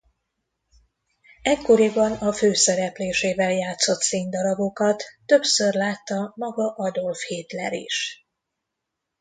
[1.41, 8.27] Ekkoriban a főszereplésével játszott színdarabokat többször látta maga Adolf Hitler is.